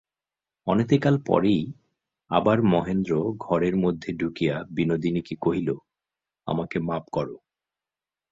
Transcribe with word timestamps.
অনতিকাল 0.67 1.15
পরেই 1.27 1.63
আবার 2.31 2.57
মহেন্দ্র 2.63 3.11
ঘরের 3.37 3.75
মধ্যে 3.75 4.09
ঢুকিয়া 4.13 4.55
বিনোদিনীকে 4.69 5.35
কহিল, 5.41 5.69
আমাকে 6.47 6.77
মাপ 6.79 7.05
করো। 7.11 7.35